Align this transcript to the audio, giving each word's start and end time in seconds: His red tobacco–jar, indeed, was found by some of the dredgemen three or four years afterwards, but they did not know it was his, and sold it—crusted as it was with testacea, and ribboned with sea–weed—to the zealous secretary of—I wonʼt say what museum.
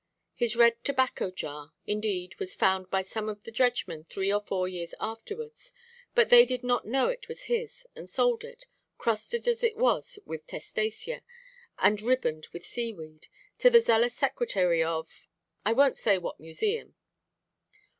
His 0.33 0.55
red 0.55 0.83
tobacco–jar, 0.83 1.73
indeed, 1.85 2.33
was 2.39 2.55
found 2.55 2.89
by 2.89 3.03
some 3.03 3.29
of 3.29 3.43
the 3.43 3.51
dredgemen 3.51 4.03
three 4.05 4.33
or 4.33 4.39
four 4.41 4.67
years 4.67 4.95
afterwards, 4.99 5.75
but 6.15 6.29
they 6.29 6.43
did 6.43 6.63
not 6.63 6.87
know 6.87 7.09
it 7.09 7.27
was 7.27 7.43
his, 7.43 7.85
and 7.95 8.09
sold 8.09 8.43
it—crusted 8.43 9.47
as 9.47 9.63
it 9.63 9.77
was 9.77 10.17
with 10.25 10.47
testacea, 10.47 11.21
and 11.77 12.01
ribboned 12.01 12.47
with 12.51 12.65
sea–weed—to 12.65 13.69
the 13.69 13.79
zealous 13.79 14.15
secretary 14.15 14.83
of—I 14.83 15.75
wonʼt 15.75 15.97
say 15.97 16.17
what 16.17 16.39
museum. 16.39 16.95